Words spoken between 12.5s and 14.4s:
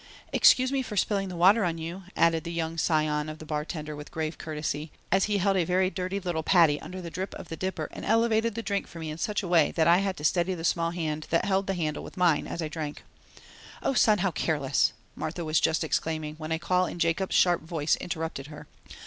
I drank. "Oh, son, how